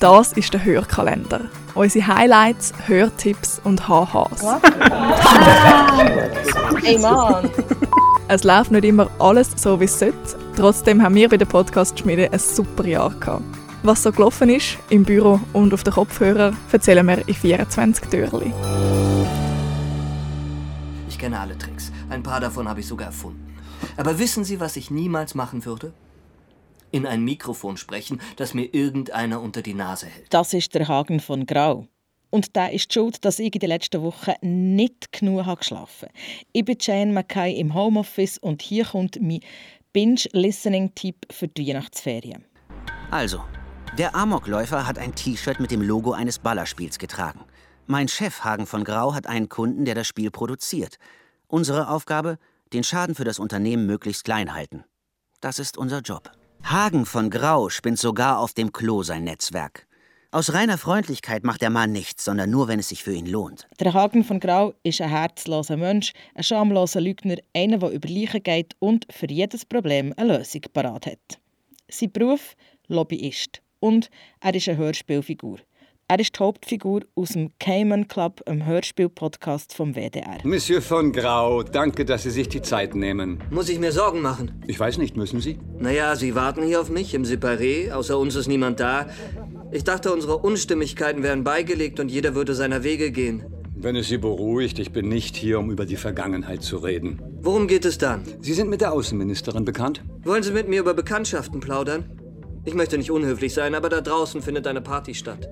Das 0.00 0.32
ist 0.32 0.52
der 0.54 0.64
Hörkalender. 0.64 1.40
Unsere 1.74 2.06
Highlights, 2.06 2.72
Hörtipps 2.86 3.60
und 3.64 3.88
HHs. 3.88 4.44
Ey 6.84 6.98
Mann! 6.98 7.50
Es 8.28 8.44
läuft 8.44 8.70
nicht 8.70 8.84
immer 8.84 9.10
alles 9.18 9.50
so, 9.56 9.80
wie 9.80 9.86
es 9.86 9.98
sollte. 9.98 10.38
Trotzdem 10.54 11.02
haben 11.02 11.16
wir 11.16 11.28
bei 11.28 11.36
der 11.36 11.46
Podcast-Schmiede 11.46 12.32
ein 12.32 12.38
super 12.38 12.86
Jahr 12.86 13.10
gehabt. 13.10 13.42
Was 13.82 14.04
so 14.04 14.12
gelaufen 14.12 14.50
ist, 14.50 14.78
im 14.88 15.02
Büro 15.02 15.40
und 15.52 15.74
auf 15.74 15.82
den 15.82 15.94
Kopfhörer, 15.94 16.52
erzählen 16.70 17.04
wir 17.04 17.26
in 17.26 17.34
24 17.34 18.08
Türchen. 18.08 18.52
Ich 21.08 21.18
kenne 21.18 21.40
alle 21.40 21.58
Tricks. 21.58 21.90
Ein 22.08 22.22
paar 22.22 22.40
davon 22.40 22.68
habe 22.68 22.78
ich 22.78 22.86
sogar 22.86 23.08
erfunden. 23.08 23.56
Aber 23.96 24.16
wissen 24.20 24.44
Sie, 24.44 24.60
was 24.60 24.76
ich 24.76 24.92
niemals 24.92 25.34
machen 25.34 25.64
würde? 25.64 25.92
In 26.90 27.06
ein 27.06 27.22
Mikrofon 27.22 27.76
sprechen, 27.76 28.20
das 28.36 28.54
mir 28.54 28.72
irgendeiner 28.74 29.40
unter 29.40 29.62
die 29.62 29.74
Nase 29.74 30.06
hält. 30.06 30.32
Das 30.32 30.54
ist 30.54 30.74
der 30.74 30.88
Hagen 30.88 31.20
von 31.20 31.46
Grau. 31.46 31.86
Und 32.30 32.56
da 32.56 32.66
ist 32.66 32.90
die 32.90 32.94
Schuld, 32.94 33.24
dass 33.24 33.38
ich 33.38 33.54
in 33.54 33.60
den 33.60 33.68
letzten 33.70 34.02
Wochen 34.02 34.32
nicht 34.42 35.12
genug 35.12 35.46
habe 35.46 35.58
geschlafen 35.58 36.08
Ich 36.52 36.64
bin 36.64 36.76
Jane 36.78 37.12
Mackay 37.12 37.58
im 37.58 37.74
Homeoffice 37.74 38.38
und 38.38 38.60
hier 38.60 38.84
kommt 38.84 39.18
mein 39.20 39.40
Binge-Listening-Tipp 39.92 41.26
für 41.30 41.48
die 41.48 41.68
Weihnachtsferien. 41.68 42.44
Also, 43.10 43.42
der 43.96 44.14
Amokläufer 44.14 44.86
hat 44.86 44.98
ein 44.98 45.14
T-Shirt 45.14 45.60
mit 45.60 45.70
dem 45.70 45.80
Logo 45.80 46.12
eines 46.12 46.38
Ballerspiels 46.38 46.98
getragen. 46.98 47.40
Mein 47.86 48.08
Chef 48.08 48.44
Hagen 48.44 48.66
von 48.66 48.84
Grau 48.84 49.14
hat 49.14 49.26
einen 49.26 49.48
Kunden, 49.48 49.86
der 49.86 49.94
das 49.94 50.06
Spiel 50.06 50.30
produziert. 50.30 50.98
Unsere 51.46 51.88
Aufgabe? 51.88 52.38
Den 52.74 52.84
Schaden 52.84 53.14
für 53.14 53.24
das 53.24 53.38
Unternehmen 53.38 53.86
möglichst 53.86 54.24
klein 54.24 54.52
halten. 54.52 54.84
Das 55.40 55.58
ist 55.58 55.78
unser 55.78 56.00
Job. 56.00 56.30
Hagen 56.62 57.06
von 57.06 57.30
Grau 57.30 57.68
spinnt 57.70 57.98
sogar 57.98 58.38
auf 58.38 58.52
dem 58.52 58.72
Klo 58.72 59.02
sein 59.02 59.24
Netzwerk. 59.24 59.86
Aus 60.30 60.52
reiner 60.52 60.76
Freundlichkeit 60.76 61.42
macht 61.42 61.62
der 61.62 61.70
Mann 61.70 61.92
nichts, 61.92 62.26
sondern 62.26 62.50
nur, 62.50 62.68
wenn 62.68 62.78
es 62.78 62.90
sich 62.90 63.02
für 63.02 63.14
ihn 63.14 63.24
lohnt. 63.24 63.66
Der 63.80 63.94
Hagen 63.94 64.24
von 64.24 64.40
Grau 64.40 64.74
ist 64.82 65.00
ein 65.00 65.08
herzloser 65.08 65.78
Mensch, 65.78 66.12
ein 66.34 66.42
schamloser 66.42 67.00
Lügner, 67.00 67.36
einer, 67.54 67.78
der 67.78 67.90
über 67.90 68.08
Leichen 68.08 68.42
geht 68.42 68.76
und 68.78 69.06
für 69.10 69.30
jedes 69.30 69.64
Problem 69.64 70.12
eine 70.18 70.36
Lösung 70.36 70.60
parat 70.74 71.06
hat. 71.06 71.40
Sein 71.88 72.12
Beruf? 72.12 72.56
Lobbyist. 72.88 73.62
Und 73.80 74.10
er 74.40 74.54
ist 74.54 74.68
eine 74.68 74.76
Hörspielfigur. 74.76 75.60
Er 76.10 76.18
ist 76.20 76.36
die 76.36 76.38
Hauptfigur 76.38 77.02
aus 77.16 77.32
dem 77.32 77.50
Cayman 77.58 78.08
Club, 78.08 78.40
einem 78.46 78.64
Hörspiel-Podcast 78.64 79.74
vom 79.74 79.94
WDR. 79.94 80.38
Monsieur 80.42 80.80
von 80.80 81.12
Grau, 81.12 81.62
danke, 81.62 82.06
dass 82.06 82.22
Sie 82.22 82.30
sich 82.30 82.48
die 82.48 82.62
Zeit 82.62 82.94
nehmen. 82.94 83.42
Muss 83.50 83.68
ich 83.68 83.78
mir 83.78 83.92
Sorgen 83.92 84.22
machen? 84.22 84.52
Ich 84.66 84.80
weiß 84.80 84.96
nicht, 84.96 85.18
müssen 85.18 85.42
Sie? 85.42 85.58
Naja, 85.78 86.16
Sie 86.16 86.34
warten 86.34 86.62
hier 86.62 86.80
auf 86.80 86.88
mich 86.88 87.12
im 87.12 87.24
Separé. 87.24 87.92
Außer 87.92 88.18
uns 88.18 88.36
ist 88.36 88.48
niemand 88.48 88.80
da. 88.80 89.08
Ich 89.70 89.84
dachte, 89.84 90.10
unsere 90.10 90.38
Unstimmigkeiten 90.38 91.22
wären 91.22 91.44
beigelegt 91.44 92.00
und 92.00 92.10
jeder 92.10 92.34
würde 92.34 92.54
seiner 92.54 92.84
Wege 92.84 93.12
gehen. 93.12 93.44
Wenn 93.74 93.94
es 93.94 94.08
Sie 94.08 94.16
beruhigt, 94.16 94.78
ich 94.78 94.92
bin 94.92 95.10
nicht 95.10 95.36
hier, 95.36 95.58
um 95.58 95.70
über 95.70 95.84
die 95.84 95.96
Vergangenheit 95.96 96.62
zu 96.62 96.78
reden. 96.78 97.20
Worum 97.42 97.68
geht 97.68 97.84
es 97.84 97.98
dann? 97.98 98.22
Sie 98.40 98.54
sind 98.54 98.70
mit 98.70 98.80
der 98.80 98.94
Außenministerin 98.94 99.66
bekannt? 99.66 100.02
Wollen 100.24 100.42
Sie 100.42 100.52
mit 100.52 100.70
mir 100.70 100.80
über 100.80 100.94
Bekanntschaften 100.94 101.60
plaudern? 101.60 102.18
Ich 102.64 102.72
möchte 102.72 102.96
nicht 102.96 103.10
unhöflich 103.10 103.52
sein, 103.52 103.74
aber 103.74 103.90
da 103.90 104.00
draußen 104.00 104.40
findet 104.40 104.66
eine 104.66 104.80
Party 104.80 105.14
statt. 105.14 105.50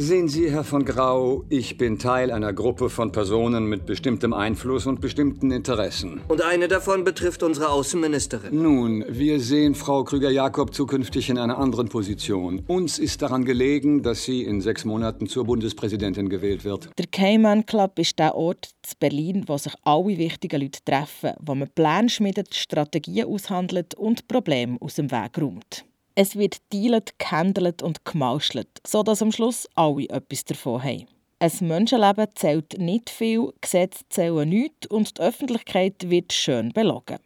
Sehen 0.00 0.28
Sie, 0.28 0.48
Herr 0.48 0.62
von 0.62 0.84
Grau, 0.84 1.44
ich 1.48 1.76
bin 1.76 1.98
Teil 1.98 2.30
einer 2.30 2.52
Gruppe 2.52 2.88
von 2.88 3.10
Personen 3.10 3.66
mit 3.66 3.84
bestimmtem 3.84 4.32
Einfluss 4.32 4.86
und 4.86 5.00
bestimmten 5.00 5.50
Interessen. 5.50 6.20
Und 6.28 6.40
eine 6.40 6.68
davon 6.68 7.02
betrifft 7.02 7.42
unsere 7.42 7.70
Außenministerin. 7.70 8.62
Nun, 8.62 9.04
wir 9.08 9.40
sehen 9.40 9.74
Frau 9.74 10.04
Krüger-Jakob 10.04 10.72
zukünftig 10.72 11.30
in 11.30 11.38
einer 11.38 11.58
anderen 11.58 11.88
Position. 11.88 12.62
Uns 12.68 13.00
ist 13.00 13.22
daran 13.22 13.44
gelegen, 13.44 14.04
dass 14.04 14.22
sie 14.22 14.44
in 14.44 14.60
sechs 14.60 14.84
Monaten 14.84 15.26
zur 15.26 15.46
Bundespräsidentin 15.46 16.28
gewählt 16.28 16.64
wird. 16.64 16.90
Der 16.96 17.06
Cayman 17.08 17.66
Club 17.66 17.98
ist 17.98 18.20
der 18.20 18.36
Ort 18.36 18.68
in 18.86 18.94
Berlin, 19.00 19.44
wo 19.48 19.58
sich 19.58 19.74
alle 19.82 20.16
wichtigen 20.16 20.60
Leute 20.60 20.78
treffen, 20.84 21.32
wo 21.40 21.56
man 21.56 21.70
Pläne 21.74 22.08
schmiedet, 22.08 22.54
Strategien 22.54 23.26
aushandelt 23.26 23.96
und 23.96 24.28
Probleme 24.28 24.76
aus 24.80 24.94
dem 24.94 25.10
Weg 25.10 25.36
räumt. 25.38 25.84
Es 26.20 26.34
wird 26.34 26.56
dealt, 26.72 27.16
gehandelt 27.20 27.80
und 27.80 28.04
gemauschelt, 28.04 28.80
sodass 28.84 29.22
am 29.22 29.30
Schluss 29.30 29.68
alle 29.76 30.08
etwas 30.08 30.44
davon 30.44 30.82
haben. 30.82 31.06
Ein 31.38 31.52
Menschenleben 31.60 32.26
zählt 32.34 32.76
nicht 32.76 33.08
viel, 33.08 33.52
Gesetze 33.60 34.02
zählen 34.08 34.48
nichts 34.48 34.88
und 34.88 35.16
die 35.16 35.22
Öffentlichkeit 35.22 36.10
wird 36.10 36.32
schön 36.32 36.72
belogen. 36.72 37.18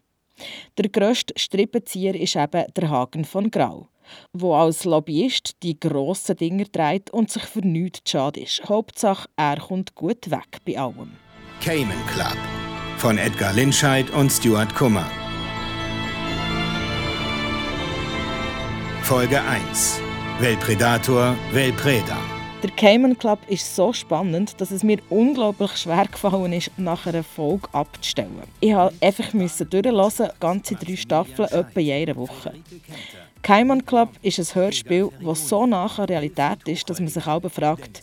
Der 0.76 0.90
grösste 0.90 1.32
Strippenzieher 1.38 2.14
ist 2.14 2.36
eben 2.36 2.66
der 2.76 2.90
Hagen 2.90 3.24
von 3.24 3.50
Grau, 3.50 3.88
wo 4.34 4.54
als 4.54 4.84
Lobbyist 4.84 5.62
die 5.62 5.80
grossen 5.80 6.36
Dinger 6.36 6.66
dreht 6.70 7.10
und 7.12 7.30
sich 7.30 7.44
für 7.44 7.66
nichts 7.66 8.10
schade 8.10 8.40
ist. 8.40 8.62
Hauptsache, 8.68 9.26
er 9.36 9.58
kommt 9.58 9.94
gut 9.94 10.30
weg 10.30 10.58
bei 10.66 10.78
allem. 10.78 11.12
Cayman 11.62 12.06
Club 12.08 12.36
von 12.98 13.16
Edgar 13.16 13.54
Linscheid 13.54 14.10
und 14.10 14.30
Stuart 14.30 14.74
Kummer. 14.74 15.10
Folge 19.02 19.42
1 19.42 20.00
Weltpredator, 20.38 21.36
Weltpreda. 21.52 22.16
Der 22.62 22.70
Cayman 22.70 23.18
Club 23.18 23.40
ist 23.48 23.74
so 23.74 23.92
spannend, 23.92 24.60
dass 24.60 24.70
es 24.70 24.84
mir 24.84 24.98
unglaublich 25.10 25.76
schwer 25.76 26.06
gefallen 26.06 26.52
ist, 26.52 26.70
nach 26.78 27.04
einer 27.06 27.24
Folge 27.24 27.68
abzustellen. 27.72 28.42
Ich 28.60 28.72
musste 28.72 28.96
einfach 29.00 29.70
durchlassen, 29.70 30.28
ganze 30.38 30.76
drei 30.76 30.94
Staffeln, 30.94 31.48
etwa 31.48 31.80
jede 31.80 32.14
Woche. 32.14 32.54
Cayman 33.42 33.84
Club 33.84 34.10
ist 34.22 34.38
ein 34.38 34.54
Hörspiel, 34.54 35.10
das 35.20 35.48
so 35.48 35.66
nach 35.66 35.96
der 35.96 36.08
Realität 36.08 36.68
ist, 36.68 36.88
dass 36.88 37.00
man 37.00 37.08
sich 37.08 37.26
auch 37.26 37.42
fragt, 37.50 38.02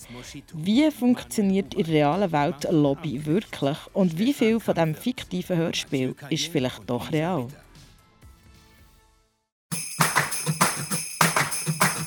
wie 0.54 0.92
funktioniert 0.92 1.74
in 1.76 1.86
der 1.86 1.94
realen 1.94 2.32
Welt 2.34 2.66
ein 2.66 2.76
Lobby 2.76 3.26
wirklich 3.26 3.78
und 3.94 4.20
wie 4.20 4.34
viel 4.34 4.60
von 4.60 4.76
diesem 4.76 4.96
fiktiven 4.96 5.56
Hörspiel 5.56 6.14
ist 6.30 6.48
vielleicht 6.48 6.90
doch 6.90 7.10
real? 7.14 7.48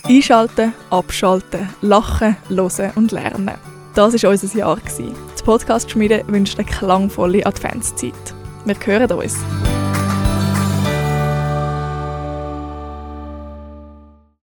Einschalten, 0.05 0.73
abschalten, 0.91 1.69
lachen, 1.81 2.37
hören 2.49 2.91
und 2.97 3.13
lernen. 3.13 3.53
Das 3.95 4.21
war 4.23 4.31
unser 4.31 4.59
Jahr. 4.59 4.79
Die 4.99 5.43
Podcast-Schmiede 5.45 6.25
wünscht 6.27 6.59
eine 6.59 6.67
klangvolle 6.67 7.47
Adventszeit. 7.47 8.13
Wir 8.65 8.77
hören 8.85 9.13
uns. 9.13 9.37